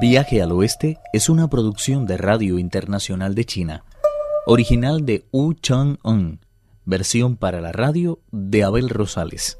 Viaje 0.00 0.42
al 0.42 0.50
Oeste 0.50 0.98
es 1.12 1.28
una 1.28 1.48
producción 1.48 2.04
de 2.04 2.16
Radio 2.16 2.58
Internacional 2.58 3.34
de 3.36 3.44
China, 3.44 3.84
original 4.44 5.06
de 5.06 5.24
Wu 5.30 5.54
Chang-un, 5.54 6.40
versión 6.84 7.36
para 7.36 7.60
la 7.60 7.70
radio 7.70 8.18
de 8.32 8.64
Abel 8.64 8.88
Rosales. 8.88 9.56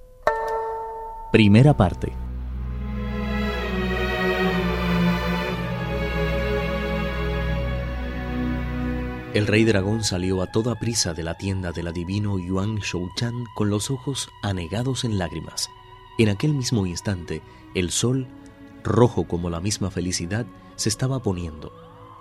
Primera 1.31 1.77
parte. 1.77 2.13
El 9.35 9.47
rey 9.47 9.65
dragón 9.65 10.03
salió 10.03 10.43
a 10.43 10.51
toda 10.51 10.75
prisa 10.75 11.15
de 11.15 11.23
la 11.23 11.35
tienda 11.35 11.71
del 11.71 11.89
adivino 11.89 12.41
Yuan 12.41 12.77
Shouchan 12.77 13.45
con 13.55 13.71
los 13.71 13.91
ojos 13.91 14.29
anegados 14.43 15.05
en 15.05 15.17
lágrimas. 15.17 15.71
En 16.19 16.29
aquel 16.29 16.55
mismo 16.55 16.87
instante, 16.87 17.41
el 17.75 17.91
sol 17.91 18.27
rojo 18.85 19.25
como 19.25 19.51
la 19.51 19.61
misma 19.61 19.91
felicidad, 19.91 20.47
se 20.77 20.89
estaba 20.89 21.21
poniendo. 21.21 21.73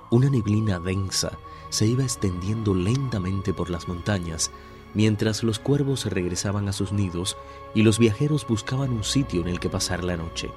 Una 0.10 0.30
neblina 0.30 0.80
densa 0.80 1.38
se 1.70 1.86
iba 1.86 2.04
extendiendo 2.04 2.74
lentamente 2.74 3.54
por 3.54 3.70
las 3.70 3.88
montañas, 3.88 4.52
mientras 4.94 5.44
los 5.44 5.60
cuervos 5.60 6.06
regresaban 6.06 6.68
a 6.68 6.74
sus 6.74 6.92
nidos 6.92 7.38
y 7.74 7.84
los 7.84 8.00
viajeros 8.00 8.48
buscaban 8.48 8.92
un 8.92 9.04
sitio 9.04 9.42
en 9.42 9.48
el 9.48 9.60
que 9.60 9.70
pasar 9.70 10.04
la 10.04 10.18
noche. 10.18 10.52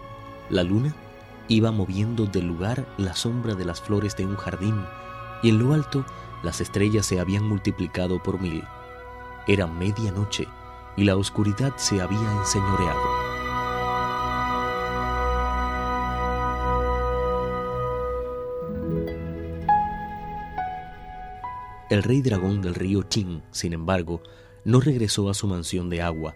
La 0.50 0.62
luna 0.62 0.94
iba 1.48 1.70
moviendo 1.72 2.26
del 2.26 2.46
lugar 2.46 2.86
la 2.98 3.14
sombra 3.14 3.54
de 3.54 3.64
las 3.64 3.80
flores 3.80 4.16
de 4.16 4.26
un 4.26 4.36
jardín, 4.36 4.84
y 5.42 5.50
en 5.50 5.58
lo 5.58 5.74
alto 5.74 6.04
las 6.42 6.60
estrellas 6.60 7.06
se 7.06 7.20
habían 7.20 7.44
multiplicado 7.44 8.22
por 8.22 8.40
mil. 8.40 8.62
Era 9.46 9.66
medianoche 9.66 10.48
y 10.96 11.04
la 11.04 11.16
oscuridad 11.16 11.74
se 11.76 12.00
había 12.00 12.32
enseñoreado. 12.38 13.25
El 21.88 22.02
rey 22.02 22.20
dragón 22.20 22.62
del 22.62 22.74
río 22.74 23.08
Qing, 23.08 23.42
sin 23.52 23.72
embargo, 23.72 24.20
no 24.64 24.80
regresó 24.80 25.30
a 25.30 25.34
su 25.34 25.46
mansión 25.46 25.88
de 25.88 26.02
agua. 26.02 26.34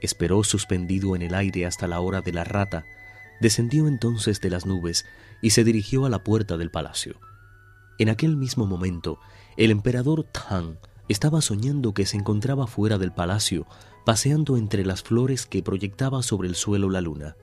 Esperó 0.00 0.44
suspendido 0.44 1.16
en 1.16 1.22
el 1.22 1.34
aire 1.34 1.66
hasta 1.66 1.88
la 1.88 1.98
hora 1.98 2.20
de 2.20 2.32
la 2.32 2.44
rata, 2.44 2.86
descendió 3.40 3.88
entonces 3.88 4.40
de 4.40 4.48
las 4.48 4.64
nubes 4.64 5.04
y 5.42 5.50
se 5.50 5.64
dirigió 5.64 6.06
a 6.06 6.08
la 6.08 6.22
puerta 6.22 6.56
del 6.56 6.70
palacio. 6.70 7.18
En 7.98 8.08
aquel 8.10 8.36
mismo 8.36 8.64
momento, 8.64 9.18
el 9.56 9.72
emperador 9.72 10.22
Tang 10.22 10.76
estaba 11.08 11.40
soñando 11.40 11.92
que 11.92 12.06
se 12.06 12.16
encontraba 12.16 12.68
fuera 12.68 12.96
del 12.96 13.12
palacio, 13.12 13.66
paseando 14.04 14.56
entre 14.56 14.84
las 14.84 15.02
flores 15.02 15.46
que 15.46 15.64
proyectaba 15.64 16.22
sobre 16.22 16.46
el 16.46 16.54
suelo 16.54 16.90
la 16.90 17.00
luna. 17.00 17.36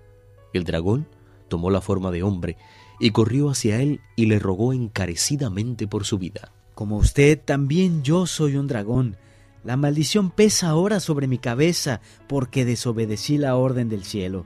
El 0.53 0.63
dragón 0.63 1.07
tomó 1.49 1.69
la 1.71 1.81
forma 1.81 2.09
de 2.11 2.23
hombre 2.23 2.55
y 3.01 3.11
corrió 3.11 3.49
hacia 3.49 3.81
él 3.81 3.99
y 4.15 4.27
le 4.27 4.39
rogó 4.39 4.71
encarecidamente 4.71 5.87
por 5.89 6.05
su 6.05 6.17
vida. 6.17 6.53
Como 6.73 6.97
usted, 6.97 7.39
también 7.43 8.03
yo 8.03 8.25
soy 8.25 8.55
un 8.55 8.67
dragón. 8.67 9.17
La 9.63 9.77
maldición 9.77 10.31
pesa 10.31 10.69
ahora 10.69 10.99
sobre 10.99 11.27
mi 11.27 11.37
cabeza 11.37 12.01
porque 12.27 12.65
desobedecí 12.65 13.37
la 13.37 13.55
orden 13.55 13.89
del 13.89 14.03
cielo. 14.03 14.45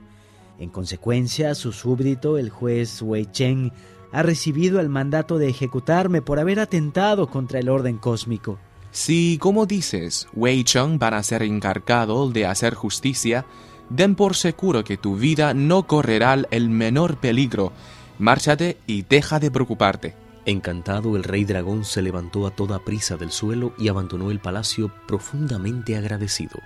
En 0.58 0.70
consecuencia, 0.70 1.54
su 1.54 1.72
súbdito, 1.72 2.38
el 2.38 2.50
juez 2.50 3.00
Wei 3.02 3.26
Chen, 3.26 3.72
ha 4.12 4.22
recibido 4.22 4.80
el 4.80 4.88
mandato 4.88 5.38
de 5.38 5.48
ejecutarme 5.48 6.22
por 6.22 6.38
haber 6.38 6.60
atentado 6.60 7.28
contra 7.28 7.60
el 7.60 7.68
orden 7.68 7.98
cósmico. 7.98 8.58
Si, 8.90 9.38
como 9.38 9.66
dices, 9.66 10.28
Wei 10.34 10.64
Chen 10.64 10.98
van 10.98 11.14
a 11.14 11.22
ser 11.22 11.42
encargado 11.42 12.30
de 12.30 12.46
hacer 12.46 12.74
justicia, 12.74 13.44
den 13.90 14.14
por 14.14 14.34
seguro 14.34 14.84
que 14.84 14.96
tu 14.96 15.16
vida 15.16 15.54
no 15.54 15.86
correrá 15.86 16.42
el 16.50 16.70
menor 16.70 17.18
peligro. 17.18 17.72
Márchate 18.18 18.78
y 18.86 19.02
deja 19.02 19.38
de 19.38 19.50
preocuparte. 19.50 20.27
Encantado, 20.48 21.14
el 21.14 21.24
rey 21.24 21.44
dragón 21.44 21.84
se 21.84 22.00
levantó 22.00 22.46
a 22.46 22.50
toda 22.50 22.78
prisa 22.78 23.18
del 23.18 23.30
suelo 23.30 23.74
y 23.76 23.88
abandonó 23.88 24.30
el 24.30 24.40
palacio 24.40 24.90
profundamente 25.06 25.94
agradecido. 25.94 26.58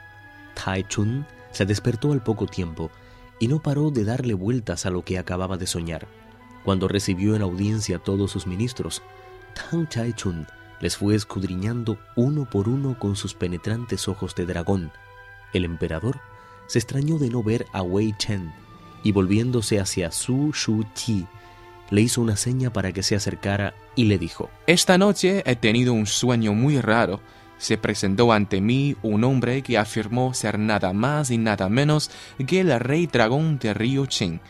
Tai 0.55 0.85
Chun 0.85 1.27
se 1.51 1.67
despertó 1.67 2.13
al 2.13 2.23
poco 2.23 2.47
tiempo 2.47 2.93
y 3.41 3.49
no 3.49 3.61
paró 3.61 3.91
de 3.91 4.05
darle 4.05 4.35
vueltas 4.35 4.87
a 4.87 4.91
lo 4.91 5.05
que 5.05 5.19
acababa 5.19 5.57
de 5.57 5.67
soñar. 5.67 6.07
Cuando 6.63 6.87
recibió 6.87 7.35
en 7.35 7.43
audiencia 7.43 7.97
a 7.97 7.99
todos 7.99 8.31
sus 8.31 8.47
ministros, 8.47 9.03
Tang 9.53 9.89
Chai 9.89 10.13
Chun 10.13 10.47
les 10.81 10.97
fue 10.97 11.17
escudriñando 11.17 11.99
uno 12.15 12.49
por 12.49 12.69
uno 12.69 12.97
con 13.01 13.17
sus 13.17 13.35
penetrantes 13.35 14.07
ojos 14.07 14.37
de 14.37 14.47
dragón. 14.47 14.93
El 15.53 15.65
emperador 15.65 16.21
se 16.69 16.79
extrañó 16.79 17.19
de 17.19 17.31
no 17.31 17.43
ver 17.43 17.67
a 17.73 17.83
Wei 17.83 18.15
Chen 18.17 18.53
y 19.03 19.11
volviéndose 19.11 19.81
hacia 19.81 20.13
Su 20.13 20.53
Shu 20.53 20.85
Qi, 20.95 21.27
le 21.93 22.01
hizo 22.01 22.23
una 22.23 22.37
seña 22.37 22.73
para 22.73 22.91
que 22.91 23.03
se 23.03 23.15
acercara 23.15 23.75
y 23.95 24.05
le 24.05 24.19
dijo, 24.19 24.49
Esta 24.67 24.97
noche 24.97 25.43
he 25.45 25.57
tenido 25.57 25.93
un 25.93 26.07
sueño 26.07 26.55
muy 26.55 26.81
raro. 26.81 27.21
Se 27.59 27.77
presentó 27.77 28.33
ante 28.33 28.63
mí 28.63 28.97
un 29.03 29.25
hombre 29.25 29.63
que 29.63 29.77
afirmó 29.77 30.33
ser 30.33 30.59
nada 30.59 30.95
más 30.95 31.31
y 31.31 31.37
nada 31.37 31.69
menos 31.69 32.11
que 32.47 32.61
el 32.61 32.81
rey 32.81 33.07
dragón 33.07 33.59
de 33.59 33.75
Río 33.75 34.07
Qing. 34.07 34.41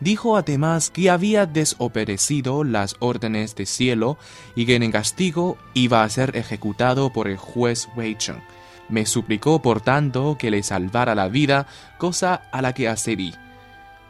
Dijo 0.00 0.36
además 0.36 0.90
que 0.90 1.08
había 1.08 1.46
desobedecido 1.46 2.62
las 2.62 2.96
órdenes 2.98 3.54
del 3.54 3.66
cielo 3.66 4.18
y 4.54 4.66
que 4.66 4.76
en 4.76 4.92
castigo 4.92 5.56
iba 5.72 6.04
a 6.04 6.08
ser 6.10 6.36
ejecutado 6.36 7.10
por 7.10 7.26
el 7.26 7.38
juez 7.38 7.88
Wei 7.96 8.16
Cheng. 8.16 8.42
Me 8.90 9.06
suplicó 9.06 9.62
por 9.62 9.80
tanto 9.80 10.36
que 10.38 10.50
le 10.50 10.62
salvara 10.62 11.14
la 11.14 11.28
vida, 11.28 11.66
cosa 11.96 12.42
a 12.52 12.60
la 12.60 12.74
que 12.74 12.88
accedí. 12.88 13.32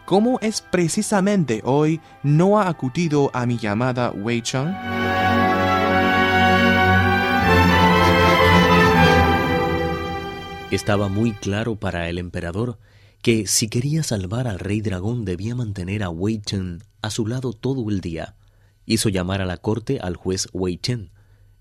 ¿Cómo 0.05 0.41
es 0.43 0.61
precisamente 0.61 1.63
hoy 1.65 2.01
no 2.25 2.59
ha 2.59 2.69
acudido 2.69 3.31
a 3.33 3.47
mi 3.47 3.57
llamada 3.57 4.11
Wei 4.11 4.43
Chang? 4.43 4.75
Estaba 10.73 11.09
muy 11.09 11.33
claro 11.33 11.77
para 11.77 12.09
el 12.09 12.19
emperador 12.19 12.79
que 13.23 13.47
si 13.47 13.69
quería 13.69 14.03
salvar 14.03 14.49
al 14.49 14.59
rey 14.59 14.81
dragón 14.81 15.25
debía 15.25 15.55
mantener 15.55 16.03
a 16.03 16.11
Wei 16.11 16.41
Chen 16.41 16.83
a 17.01 17.11
su 17.11 17.27
lado 17.27 17.53
todo 17.53 17.89
el 17.89 18.01
día. 18.01 18.35
Hizo 18.85 19.09
llamar 19.09 19.41
a 19.41 19.47
la 19.47 19.59
corte 19.59 20.01
al 20.01 20.17
juez 20.17 20.49
Wei 20.53 20.79
Chen. 20.79 21.11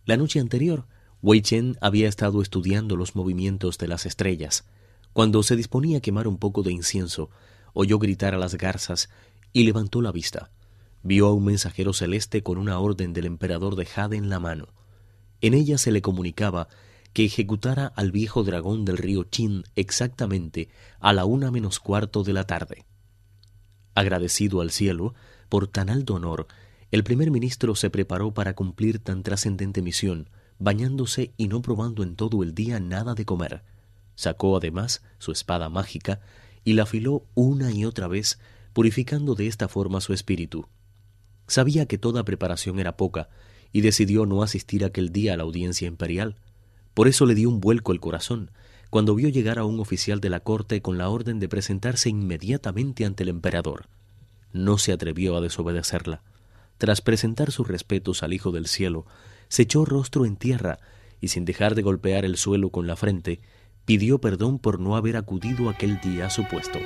La 0.05 0.17
noche 0.17 0.39
anterior, 0.39 0.87
Wei 1.21 1.41
Chen 1.41 1.77
había 1.79 2.09
estado 2.09 2.41
estudiando 2.41 2.95
los 2.95 3.15
movimientos 3.15 3.77
de 3.77 3.87
las 3.87 4.07
estrellas. 4.07 4.65
Cuando 5.13 5.43
se 5.43 5.55
disponía 5.55 5.99
a 5.99 6.01
quemar 6.01 6.27
un 6.27 6.37
poco 6.37 6.63
de 6.63 6.71
incienso, 6.71 7.29
oyó 7.73 7.99
gritar 7.99 8.33
a 8.33 8.37
las 8.37 8.55
garzas 8.55 9.09
y 9.53 9.63
levantó 9.63 10.01
la 10.01 10.11
vista. 10.11 10.51
Vio 11.03 11.27
a 11.27 11.33
un 11.33 11.45
mensajero 11.45 11.93
celeste 11.93 12.43
con 12.43 12.57
una 12.57 12.79
orden 12.79 13.13
del 13.13 13.25
emperador 13.25 13.75
de 13.75 13.85
Jade 13.85 14.17
en 14.17 14.29
la 14.29 14.39
mano. 14.39 14.67
En 15.41 15.53
ella 15.53 15.77
se 15.77 15.91
le 15.91 16.01
comunicaba 16.01 16.67
que 17.13 17.25
ejecutara 17.25 17.87
al 17.87 18.11
viejo 18.11 18.43
dragón 18.43 18.85
del 18.85 18.97
río 18.97 19.23
Chin 19.23 19.63
exactamente 19.75 20.69
a 20.99 21.13
la 21.13 21.25
una 21.25 21.51
menos 21.51 21.79
cuarto 21.79 22.23
de 22.23 22.33
la 22.33 22.45
tarde. 22.45 22.85
Agradecido 23.95 24.61
al 24.61 24.71
cielo 24.71 25.13
por 25.49 25.67
tan 25.67 25.89
alto 25.89 26.13
honor, 26.13 26.47
el 26.91 27.03
primer 27.03 27.31
ministro 27.31 27.75
se 27.75 27.89
preparó 27.89 28.33
para 28.33 28.53
cumplir 28.53 28.99
tan 28.99 29.23
trascendente 29.23 29.81
misión, 29.81 30.29
bañándose 30.59 31.33
y 31.37 31.47
no 31.47 31.61
probando 31.61 32.03
en 32.03 32.15
todo 32.15 32.43
el 32.43 32.53
día 32.53 32.79
nada 32.79 33.15
de 33.15 33.25
comer. 33.25 33.63
Sacó 34.15 34.55
además 34.55 35.01
su 35.17 35.31
espada 35.31 35.69
mágica 35.69 36.21
y 36.63 36.73
la 36.73 36.83
afiló 36.83 37.25
una 37.33 37.71
y 37.71 37.85
otra 37.85 38.07
vez, 38.07 38.39
purificando 38.73 39.35
de 39.35 39.47
esta 39.47 39.67
forma 39.67 40.01
su 40.01 40.13
espíritu. 40.13 40.67
Sabía 41.47 41.85
que 41.85 41.97
toda 41.97 42.23
preparación 42.23 42.79
era 42.79 42.97
poca, 42.97 43.29
y 43.73 43.81
decidió 43.81 44.25
no 44.25 44.43
asistir 44.43 44.83
aquel 44.83 45.11
día 45.11 45.33
a 45.33 45.37
la 45.37 45.43
audiencia 45.43 45.87
imperial. 45.87 46.35
Por 46.93 47.07
eso 47.07 47.25
le 47.25 47.35
dio 47.35 47.49
un 47.49 47.61
vuelco 47.61 47.91
el 47.91 47.99
corazón, 47.99 48.51
cuando 48.89 49.15
vio 49.15 49.29
llegar 49.29 49.59
a 49.59 49.65
un 49.65 49.79
oficial 49.79 50.19
de 50.19 50.29
la 50.29 50.41
corte 50.41 50.81
con 50.81 50.97
la 50.97 51.09
orden 51.09 51.39
de 51.39 51.47
presentarse 51.47 52.09
inmediatamente 52.09 53.05
ante 53.05 53.23
el 53.23 53.29
emperador. 53.29 53.87
No 54.51 54.77
se 54.77 54.91
atrevió 54.91 55.37
a 55.37 55.41
desobedecerla. 55.41 56.21
Tras 56.77 56.99
presentar 56.99 57.51
sus 57.51 57.67
respetos 57.67 58.23
al 58.23 58.33
Hijo 58.33 58.51
del 58.51 58.67
Cielo, 58.67 59.05
se 59.47 59.63
echó 59.63 59.85
rostro 59.85 60.25
en 60.25 60.35
tierra 60.35 60.79
y 61.21 61.29
sin 61.29 61.45
dejar 61.45 61.75
de 61.75 61.83
golpear 61.83 62.25
el 62.25 62.35
suelo 62.35 62.69
con 62.69 62.87
la 62.87 62.97
frente, 62.97 63.39
pidió 63.85 64.19
perdón 64.19 64.59
por 64.59 64.79
no 64.79 64.95
haber 64.95 65.17
acudido 65.17 65.69
aquel 65.69 65.99
día 66.01 66.27
a 66.27 66.29
su 66.29 66.47
puesto. 66.47 66.79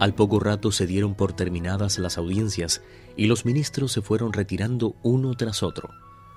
Al 0.00 0.14
poco 0.14 0.40
rato 0.40 0.72
se 0.72 0.86
dieron 0.86 1.14
por 1.14 1.34
terminadas 1.34 1.98
las 1.98 2.16
audiencias 2.16 2.82
y 3.18 3.26
los 3.26 3.44
ministros 3.44 3.92
se 3.92 4.00
fueron 4.00 4.32
retirando 4.32 4.96
uno 5.02 5.34
tras 5.34 5.62
otro. 5.62 5.90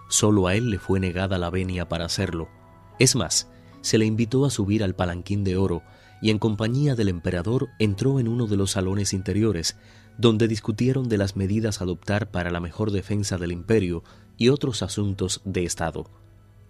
Solo 0.09 0.47
a 0.47 0.55
él 0.55 0.69
le 0.69 0.79
fue 0.79 0.99
negada 0.99 1.37
la 1.37 1.49
venia 1.49 1.87
para 1.87 2.03
hacerlo. 2.03 2.49
Es 2.99 3.15
más, 3.15 3.49
se 3.79 3.97
le 3.97 4.05
invitó 4.05 4.45
a 4.45 4.49
subir 4.49 4.83
al 4.83 4.95
palanquín 4.95 5.45
de 5.45 5.55
oro 5.55 5.81
y 6.21 6.29
en 6.29 6.39
compañía 6.39 6.95
del 6.95 7.07
emperador 7.07 7.69
entró 7.79 8.19
en 8.19 8.27
uno 8.27 8.47
de 8.47 8.57
los 8.57 8.71
salones 8.71 9.13
interiores, 9.13 9.77
donde 10.17 10.47
discutieron 10.47 11.09
de 11.09 11.17
las 11.17 11.35
medidas 11.35 11.81
a 11.81 11.83
adoptar 11.83 12.31
para 12.31 12.51
la 12.51 12.59
mejor 12.59 12.91
defensa 12.91 13.37
del 13.37 13.51
imperio 13.51 14.03
y 14.37 14.49
otros 14.49 14.83
asuntos 14.83 15.41
de 15.45 15.63
Estado. 15.63 16.09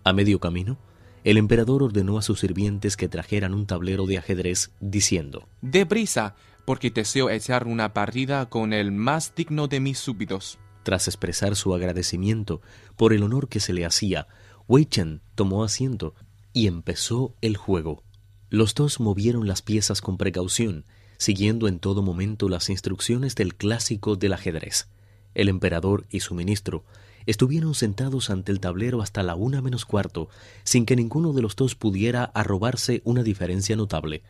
A 0.04 0.14
medio 0.14 0.40
camino, 0.40 0.78
el 1.24 1.38
emperador 1.38 1.84
ordenó 1.84 2.18
a 2.18 2.22
sus 2.22 2.42
sirvientes 2.42 2.98
que 2.98 3.08
trajeran 3.08 3.54
un 3.54 3.66
tablero 3.66 4.06
de 4.06 4.18
ajedrez, 4.18 4.72
diciendo, 4.82 5.48
Deprisa, 5.62 6.36
porque 6.66 6.92
deseo 6.92 7.30
echar 7.30 7.68
una 7.68 7.94
partida 7.94 8.50
con 8.50 8.74
el 8.74 8.92
más 8.92 9.34
digno 9.36 9.68
de 9.68 9.80
mis 9.80 10.00
súbditos. 10.00 10.60
Tras 10.84 11.08
expresar 11.08 11.56
su 11.56 11.74
agradecimiento 11.74 12.62
por 12.98 13.14
el 13.14 13.24
honor 13.24 13.48
que 13.48 13.62
se 13.62 13.72
le 13.72 13.86
hacía, 13.86 14.28
Wei 14.68 14.86
Chen 14.86 15.22
tomó 15.36 15.64
asiento 15.64 16.14
y 16.52 16.68
empezó 16.68 17.36
el 17.42 17.56
juego. 17.56 18.04
Los 18.50 18.76
dos 18.76 19.00
movieron 19.00 19.48
las 19.48 19.62
piezas 19.62 20.02
con 20.02 20.18
precaución, 20.18 20.86
siguiendo 21.24 21.70
en 21.70 21.80
todo 21.80 22.02
momento 22.02 22.50
las 22.50 22.70
instrucciones 22.70 23.36
del 23.36 23.56
clásico 23.56 24.18
del 24.18 24.34
ajedrez. 24.34 24.90
El 25.34 25.48
emperador 25.48 26.06
y 26.10 26.20
su 26.20 26.36
ministro 26.36 26.84
estuvieron 27.26 27.76
sentados 27.76 28.30
ante 28.30 28.52
el 28.52 28.60
tablero 28.60 29.02
hasta 29.02 29.24
la 29.24 29.36
una 29.36 29.62
menos 29.62 29.86
cuarto, 29.86 30.28
sin 30.66 30.86
que 30.86 30.98
ninguno 30.98 31.32
de 31.32 31.42
los 31.42 31.56
dos 31.56 31.76
pudiera 31.76 32.26
arrobarse 32.26 33.02
una 33.06 33.24
diferencia 33.24 33.78
notable. 33.78 34.22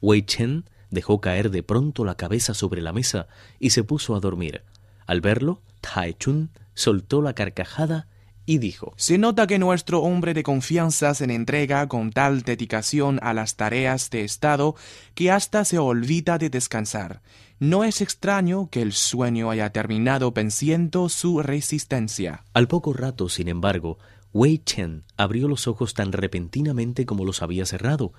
Wei 0.00 0.22
Chen 0.22 0.64
dejó 0.90 1.20
caer 1.20 1.52
de 1.52 1.62
pronto 1.62 2.04
la 2.04 2.16
cabeza 2.16 2.52
sobre 2.52 2.82
la 2.82 2.92
mesa 2.92 3.28
y 3.60 3.70
se 3.70 3.84
puso 3.84 4.16
a 4.16 4.20
dormir. 4.20 4.64
Al 5.06 5.20
verlo, 5.20 5.62
Tai 5.80 6.14
Chun 6.14 6.50
soltó 6.74 7.22
la 7.22 7.34
carcajada 7.34 8.08
y 8.46 8.58
dijo 8.58 8.92
Se 8.96 9.18
nota 9.18 9.46
que 9.46 9.58
nuestro 9.58 10.00
hombre 10.02 10.34
de 10.34 10.42
confianza 10.42 11.14
se 11.14 11.24
entrega 11.24 11.86
con 11.88 12.10
tal 12.10 12.42
dedicación 12.42 13.18
a 13.22 13.34
las 13.34 13.56
tareas 13.56 14.10
de 14.10 14.24
Estado 14.24 14.74
que 15.14 15.30
hasta 15.30 15.64
se 15.64 15.78
olvida 15.78 16.38
de 16.38 16.50
descansar. 16.50 17.22
No 17.58 17.84
es 17.84 18.00
extraño 18.00 18.68
que 18.70 18.82
el 18.82 18.92
sueño 18.92 19.50
haya 19.50 19.70
terminado 19.70 20.32
venciendo 20.32 21.08
su 21.08 21.42
resistencia. 21.42 22.44
Al 22.54 22.68
poco 22.68 22.92
rato, 22.92 23.28
sin 23.28 23.48
embargo, 23.48 23.98
Wei 24.32 24.58
Chen 24.58 25.04
abrió 25.16 25.48
los 25.48 25.66
ojos 25.66 25.92
tan 25.92 26.12
repentinamente 26.12 27.04
como 27.04 27.24
los 27.24 27.42
había 27.42 27.66
cerrado 27.66 28.12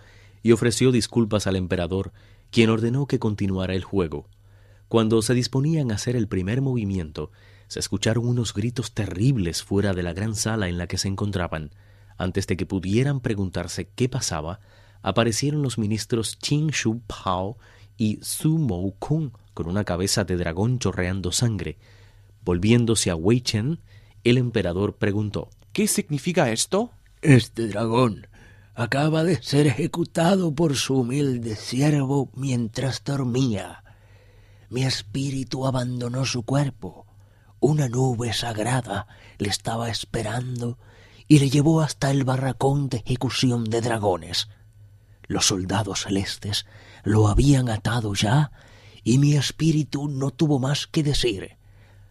y 0.44 0.52
ofreció 0.52 0.92
disculpas 0.92 1.48
al 1.48 1.56
emperador, 1.56 2.12
quien 2.52 2.70
ordenó 2.70 3.06
que 3.08 3.20
continuara 3.20 3.74
el 3.74 3.84
juego. 3.84 4.28
Cuando 4.88 5.22
se 5.22 5.34
disponían 5.34 5.92
a 5.92 5.96
hacer 5.96 6.16
el 6.16 6.28
primer 6.28 6.62
movimiento, 6.62 7.32
se 7.72 7.80
escucharon 7.80 8.28
unos 8.28 8.54
gritos 8.54 8.92
terribles 8.92 9.64
fuera 9.64 9.94
de 9.94 10.04
la 10.04 10.12
gran 10.12 10.36
sala 10.36 10.68
en 10.68 10.78
la 10.78 10.88
que 10.88 10.98
se 10.98 11.08
encontraban. 11.08 11.72
Antes 12.18 12.46
de 12.46 12.58
que 12.58 12.66
pudieran 12.66 13.22
preguntarse 13.22 13.88
qué 13.96 14.10
pasaba, 14.10 14.60
aparecieron 15.02 15.62
los 15.62 15.78
ministros 15.78 16.36
Qin 16.36 16.68
Shu 16.68 17.00
Pao 17.08 17.58
y 17.96 18.20
Su 18.24 18.58
Mou 18.58 18.94
Kung 19.00 19.32
con 19.54 19.70
una 19.70 19.86
cabeza 19.86 20.26
de 20.26 20.36
dragón 20.36 20.80
chorreando 20.80 21.32
sangre. 21.32 21.78
Volviéndose 22.44 23.10
a 23.10 23.16
Wei 23.16 23.40
Chen, 23.40 23.80
el 24.26 24.38
emperador 24.38 24.98
preguntó 24.98 25.48
¿Qué 25.72 25.88
significa 25.88 26.52
esto? 26.52 26.92
Este 27.22 27.70
dragón 27.70 28.28
acaba 28.76 29.24
de 29.24 29.42
ser 29.42 29.68
ejecutado 29.68 30.54
por 30.54 30.76
su 30.76 30.98
humilde 30.98 31.56
siervo 31.56 32.32
mientras 32.36 33.02
dormía. 33.06 33.86
Mi 34.70 34.84
espíritu 34.84 35.66
abandonó 35.66 36.26
su 36.26 36.44
cuerpo 36.44 37.06
una 37.62 37.88
nube 37.88 38.34
sagrada 38.34 39.08
le 39.38 39.48
estaba 39.48 39.90
esperando 39.90 40.78
y 41.28 41.40
le 41.40 41.50
llevó 41.50 41.82
hasta 41.82 42.10
el 42.12 42.26
barracón 42.26 42.90
de 42.90 42.98
ejecución 42.98 43.66
de 43.66 43.82
dragones. 43.82 44.50
Los 45.28 45.46
soldados 45.46 46.02
celestes 46.02 46.66
lo 47.04 47.28
habían 47.28 47.70
atado 47.70 48.14
ya 48.16 48.52
y 49.04 49.20
mi 49.20 49.36
espíritu 49.36 50.10
no 50.10 50.32
tuvo 50.32 50.60
más 50.60 50.88
que 50.88 51.04
decir. 51.04 51.58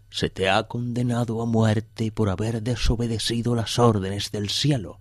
Se 0.09 0.31
te 0.31 0.49
ha 0.49 0.63
condenado 0.69 1.43
a 1.43 1.47
muerte 1.47 2.13
por 2.13 2.31
haber 2.31 2.63
desobedecido 2.63 3.55
las 3.57 3.79
órdenes 3.79 4.31
del 4.31 4.51
cielo. 4.51 5.01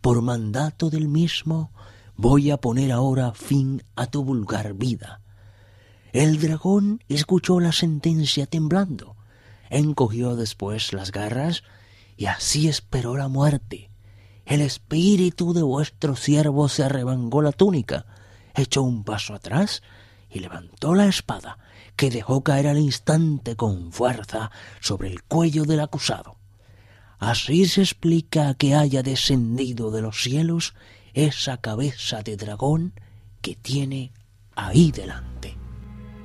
Por 0.00 0.22
mandato 0.22 0.90
del 0.90 1.08
mismo 1.08 1.70
voy 2.16 2.50
a 2.50 2.56
poner 2.56 2.90
ahora 2.90 3.32
fin 3.32 3.82
a 3.94 4.06
tu 4.08 4.24
vulgar 4.24 4.74
vida. 4.74 5.20
El 6.12 6.40
dragón 6.40 7.02
escuchó 7.08 7.60
la 7.60 7.72
sentencia 7.72 8.46
temblando 8.46 9.16
encogió 9.70 10.36
después 10.36 10.92
las 10.92 11.12
garras 11.12 11.62
y 12.16 12.26
así 12.26 12.68
esperó 12.68 13.16
la 13.16 13.28
muerte. 13.28 13.90
El 14.46 14.60
espíritu 14.60 15.54
de 15.54 15.62
vuestro 15.62 16.16
siervo 16.16 16.68
se 16.68 16.84
arremangó 16.84 17.42
la 17.42 17.52
túnica, 17.52 18.06
echó 18.54 18.82
un 18.82 19.04
paso 19.04 19.34
atrás 19.34 19.82
y 20.30 20.40
levantó 20.40 20.94
la 20.94 21.06
espada, 21.06 21.58
que 21.96 22.10
dejó 22.10 22.42
caer 22.42 22.66
al 22.66 22.78
instante 22.78 23.56
con 23.56 23.92
fuerza 23.92 24.50
sobre 24.80 25.08
el 25.08 25.22
cuello 25.22 25.64
del 25.64 25.80
acusado. 25.80 26.36
Así 27.18 27.66
se 27.66 27.80
explica 27.80 28.54
que 28.54 28.74
haya 28.74 29.02
descendido 29.02 29.90
de 29.90 30.02
los 30.02 30.22
cielos 30.22 30.74
esa 31.14 31.56
cabeza 31.58 32.22
de 32.22 32.36
dragón 32.36 32.92
que 33.40 33.54
tiene 33.54 34.12
ahí 34.56 34.90
delante. 34.90 35.56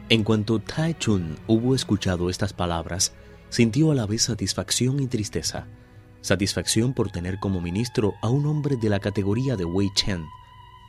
En 0.10 0.24
cuanto 0.24 0.60
Tai 0.60 0.96
Chun 0.96 1.38
hubo 1.48 1.76
escuchado 1.76 2.30
estas 2.30 2.52
palabras, 2.52 3.14
sintió 3.50 3.92
a 3.92 3.96
la 3.96 4.06
vez 4.06 4.24
satisfacción 4.24 5.00
y 5.00 5.08
tristeza. 5.08 5.68
Satisfacción 6.22 6.94
por 6.94 7.12
tener 7.12 7.40
como 7.40 7.62
ministro 7.62 8.14
a 8.22 8.30
un 8.30 8.46
hombre 8.46 8.76
de 8.78 8.90
la 8.90 9.00
categoría 9.00 9.56
de 9.56 9.66
Wei 9.66 9.90
Chen, 9.94 10.26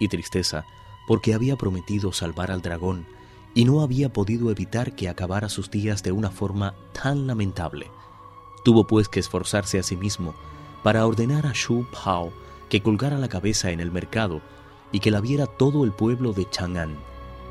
y 0.00 0.08
tristeza 0.08 0.64
porque 1.06 1.34
había 1.34 1.56
prometido 1.56 2.12
salvar 2.12 2.50
al 2.50 2.62
dragón 2.62 3.06
y 3.54 3.64
no 3.64 3.82
había 3.82 4.12
podido 4.12 4.50
evitar 4.50 4.94
que 4.94 5.08
acabara 5.08 5.48
sus 5.48 5.70
días 5.70 6.02
de 6.02 6.12
una 6.12 6.30
forma 6.30 6.74
tan 6.92 7.26
lamentable. 7.26 7.90
Tuvo 8.64 8.86
pues 8.86 9.08
que 9.08 9.20
esforzarse 9.20 9.78
a 9.78 9.82
sí 9.82 9.96
mismo 9.96 10.34
para 10.82 11.06
ordenar 11.06 11.46
a 11.46 11.52
Shu 11.52 11.86
Pao 11.92 12.32
que 12.68 12.82
colgara 12.82 13.18
la 13.18 13.28
cabeza 13.28 13.70
en 13.70 13.80
el 13.80 13.90
mercado 13.90 14.40
y 14.92 15.00
que 15.00 15.10
la 15.10 15.20
viera 15.20 15.46
todo 15.46 15.84
el 15.84 15.92
pueblo 15.92 16.32
de 16.32 16.48
Chang'an. 16.48 16.96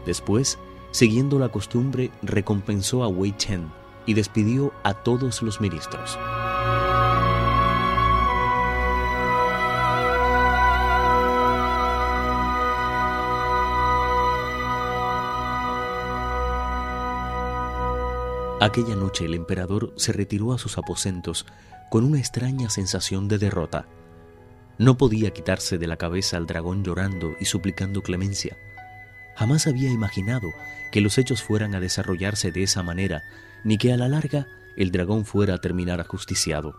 Después, 0.05 0.57
siguiendo 0.91 1.37
la 1.39 1.49
costumbre, 1.49 2.11
recompensó 2.21 3.03
a 3.03 3.07
Wei 3.07 3.35
Chen 3.37 3.78
y 4.09 4.15
despidió 4.15 4.73
a 4.83 4.95
todos 4.95 5.43
los 5.43 5.61
ministros. 5.61 6.17
Aquella 18.59 18.95
noche 18.95 19.25
el 19.25 19.35
emperador 19.35 19.93
se 19.95 20.11
retiró 20.11 20.53
a 20.53 20.57
sus 20.57 20.79
aposentos 20.79 21.45
con 21.91 22.03
una 22.03 22.17
extraña 22.17 22.71
sensación 22.71 23.27
de 23.27 23.37
derrota. 23.37 23.85
No 24.79 24.97
podía 24.97 25.29
quitarse 25.29 25.77
de 25.77 25.85
la 25.85 25.97
cabeza 25.97 26.37
al 26.37 26.47
dragón 26.47 26.83
llorando 26.83 27.35
y 27.39 27.45
suplicando 27.45 28.01
clemencia. 28.01 28.57
Jamás 29.39 29.67
había 29.67 29.89
imaginado 29.89 30.51
que 30.91 30.99
los 30.99 31.17
hechos 31.17 31.43
fueran 31.43 31.73
a 31.73 31.79
desarrollarse 31.79 32.51
de 32.51 32.63
esa 32.63 32.83
manera 32.83 33.23
ni 33.63 33.77
que 33.77 33.93
a 33.93 33.95
la 33.95 34.09
larga 34.09 34.47
el 34.75 34.91
dragón 34.91 35.23
fuera 35.23 35.53
a 35.53 35.57
terminar 35.59 36.01
ajusticiado. 36.01 36.75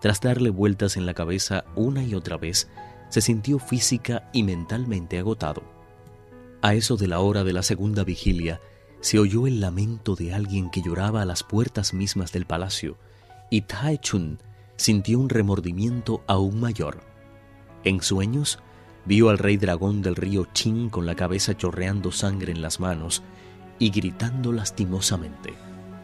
Tras 0.00 0.20
darle 0.20 0.50
vueltas 0.50 0.96
en 0.96 1.06
la 1.06 1.14
cabeza 1.14 1.64
una 1.76 2.02
y 2.02 2.16
otra 2.16 2.38
vez, 2.38 2.68
se 3.08 3.20
sintió 3.20 3.60
física 3.60 4.28
y 4.32 4.42
mentalmente 4.42 5.16
agotado. 5.20 5.62
A 6.60 6.74
eso 6.74 6.96
de 6.96 7.06
la 7.06 7.20
hora 7.20 7.44
de 7.44 7.52
la 7.52 7.62
segunda 7.62 8.02
vigilia, 8.02 8.60
se 8.98 9.20
oyó 9.20 9.46
el 9.46 9.60
lamento 9.60 10.16
de 10.16 10.34
alguien 10.34 10.70
que 10.70 10.82
lloraba 10.82 11.22
a 11.22 11.24
las 11.24 11.44
puertas 11.44 11.94
mismas 11.94 12.32
del 12.32 12.46
palacio, 12.46 12.98
y 13.48 13.60
Tai 13.60 13.98
Chun 13.98 14.40
sintió 14.74 15.20
un 15.20 15.28
remordimiento 15.28 16.24
aún 16.26 16.58
mayor. 16.58 16.98
En 17.84 18.02
sueños, 18.02 18.58
vio 19.06 19.30
al 19.30 19.38
rey 19.38 19.56
dragón 19.56 20.02
del 20.02 20.16
río 20.16 20.46
Qin 20.52 20.90
con 20.90 21.06
la 21.06 21.14
cabeza 21.14 21.56
chorreando 21.56 22.12
sangre 22.12 22.52
en 22.52 22.60
las 22.60 22.80
manos 22.80 23.22
y 23.78 23.90
gritando 23.90 24.52
lastimosamente. 24.52 25.54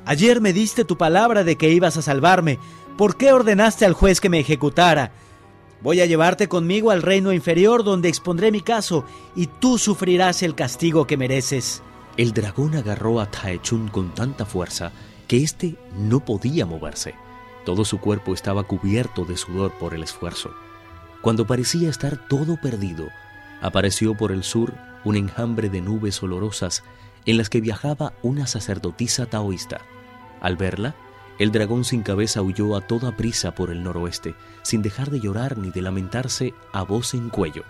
Ayer 0.05 0.41
me 0.41 0.53
diste 0.53 0.85
tu 0.85 0.97
palabra 0.97 1.45
de 1.45 1.57
que 1.57 1.71
ibas 1.71 1.97
a 1.97 2.03
salvarme. 2.03 2.59
¿Por 2.97 3.17
qué 3.17 3.33
ordenaste 3.33 3.85
al 3.85 3.93
juez 3.93 4.21
que 4.21 4.29
me 4.29 4.41
ejecutara? 4.41 5.13
Voy 5.81 6.01
a 6.01 6.07
llevarte 6.07 6.49
conmigo 6.49 6.91
al 6.91 7.03
reino 7.03 7.33
inferior 7.33 7.83
donde 7.83 8.09
expondré 8.09 8.53
mi 8.53 8.61
caso 8.61 9.05
y 9.35 9.47
tú 9.47 9.79
sufrirás 9.79 10.43
el 10.43 10.55
castigo 10.55 11.07
que 11.07 11.17
mereces. 11.17 11.83
El 12.17 12.33
dragón 12.33 12.77
agarró 12.77 13.21
a 13.21 13.31
Taechun 13.31 13.89
con 13.89 14.15
tanta 14.15 14.45
fuerza 14.45 14.93
que 15.27 15.43
éste 15.43 15.77
no 15.97 16.21
podía 16.21 16.67
moverse. 16.67 17.15
Todo 17.65 17.85
su 17.85 17.99
cuerpo 17.99 18.35
estaba 18.35 18.65
cubierto 18.65 19.25
de 19.25 19.37
sudor 19.37 19.73
por 19.73 19.95
el 19.95 20.03
esfuerzo. 20.03 20.51
Cuando 21.23 21.47
parecía 21.47 21.89
estar 21.89 22.17
todo 22.17 22.57
perdido, 22.57 23.09
apareció 23.61 24.17
por 24.17 24.33
el 24.33 24.43
sur 24.43 24.75
un 25.05 25.17
enjambre 25.17 25.71
de 25.71 25.81
nubes 25.81 26.21
olorosas 26.21 26.83
en 27.27 27.39
las 27.39 27.49
que 27.49 27.61
viajaba 27.61 28.13
una 28.23 28.49
sacerdotisa 28.49 29.27
taoísta. 29.27 29.81
Al 30.41 30.57
verla, 30.57 30.97
el 31.39 31.53
dragón 31.53 31.85
sin 31.85 32.03
cabeza 32.03 32.43
huyó 32.43 32.77
a 32.77 32.81
toda 32.81 33.17
prisa 33.17 33.55
por 33.55 33.71
el 33.71 33.85
noroeste, 33.85 34.35
sin 34.63 34.83
dejar 34.83 35.11
de 35.11 35.21
llorar 35.21 35.59
ni 35.59 35.71
de 35.71 35.83
lamentarse 35.83 36.55
a 36.73 36.83
voz 36.83 37.15
en 37.15 37.31
cuello. 37.31 37.63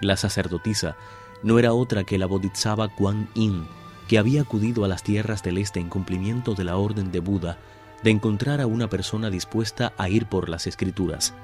La 0.00 0.16
sacerdotisa 0.16 0.96
no 1.42 1.58
era 1.58 1.72
otra 1.72 2.04
que 2.04 2.16
la 2.16 2.26
Bodhisattva 2.26 2.94
Kuan 2.94 3.28
Yin, 3.34 3.66
que 4.06 4.18
había 4.18 4.42
acudido 4.42 4.84
a 4.84 4.88
las 4.88 5.02
tierras 5.02 5.42
del 5.42 5.58
este 5.58 5.80
en 5.80 5.88
cumplimiento 5.88 6.54
de 6.54 6.62
la 6.62 6.76
orden 6.76 7.10
de 7.10 7.18
Buda 7.18 7.58
de 8.04 8.10
encontrar 8.10 8.60
a 8.60 8.68
una 8.68 8.88
persona 8.88 9.30
dispuesta 9.30 9.92
a 9.98 10.08
ir 10.08 10.26
por 10.26 10.48
las 10.48 10.68
escrituras. 10.68 11.34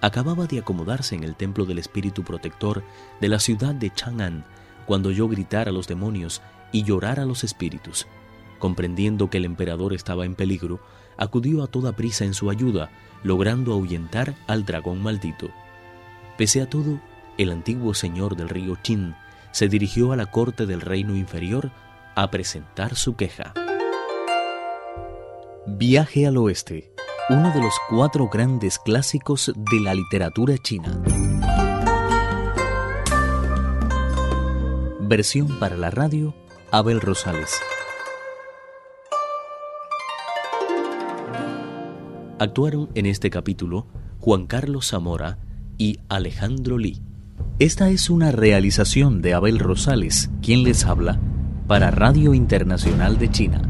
Acababa 0.00 0.46
de 0.46 0.58
acomodarse 0.58 1.14
en 1.14 1.24
el 1.24 1.36
templo 1.36 1.64
del 1.64 1.78
espíritu 1.78 2.22
protector 2.22 2.82
de 3.20 3.28
la 3.28 3.38
ciudad 3.38 3.74
de 3.74 3.90
Chang'an 3.90 4.44
cuando 4.86 5.10
oyó 5.10 5.28
gritar 5.28 5.68
a 5.68 5.72
los 5.72 5.86
demonios 5.86 6.42
y 6.72 6.84
llorar 6.84 7.20
a 7.20 7.24
los 7.24 7.44
espíritus. 7.44 8.06
Comprendiendo 8.58 9.30
que 9.30 9.38
el 9.38 9.44
emperador 9.44 9.92
estaba 9.92 10.24
en 10.26 10.34
peligro, 10.34 10.80
acudió 11.16 11.62
a 11.62 11.66
toda 11.66 11.92
prisa 11.92 12.24
en 12.24 12.34
su 12.34 12.50
ayuda, 12.50 12.90
logrando 13.22 13.72
ahuyentar 13.72 14.34
al 14.46 14.64
dragón 14.64 15.02
maldito. 15.02 15.50
Pese 16.36 16.62
a 16.62 16.68
todo, 16.68 17.00
el 17.38 17.50
antiguo 17.50 17.94
señor 17.94 18.36
del 18.36 18.48
río 18.48 18.76
Qin 18.82 19.14
se 19.52 19.68
dirigió 19.68 20.12
a 20.12 20.16
la 20.16 20.26
corte 20.26 20.66
del 20.66 20.80
reino 20.80 21.16
inferior 21.16 21.70
a 22.14 22.30
presentar 22.30 22.96
su 22.96 23.16
queja. 23.16 23.54
Viaje 25.66 26.26
al 26.26 26.36
oeste, 26.36 26.89
uno 27.30 27.52
de 27.52 27.60
los 27.60 27.74
cuatro 27.88 28.28
grandes 28.28 28.80
clásicos 28.80 29.52
de 29.54 29.80
la 29.80 29.94
literatura 29.94 30.58
china. 30.58 31.00
Versión 34.98 35.46
para 35.60 35.76
la 35.76 35.90
radio, 35.90 36.34
Abel 36.72 37.00
Rosales. 37.00 37.52
Actuaron 42.40 42.88
en 42.96 43.06
este 43.06 43.30
capítulo 43.30 43.86
Juan 44.18 44.48
Carlos 44.48 44.88
Zamora 44.88 45.38
y 45.78 46.00
Alejandro 46.08 46.78
Lee. 46.78 47.00
Esta 47.60 47.90
es 47.90 48.10
una 48.10 48.32
realización 48.32 49.22
de 49.22 49.34
Abel 49.34 49.60
Rosales, 49.60 50.30
quien 50.42 50.64
les 50.64 50.84
habla, 50.84 51.20
para 51.68 51.92
Radio 51.92 52.34
Internacional 52.34 53.18
de 53.18 53.30
China. 53.30 53.69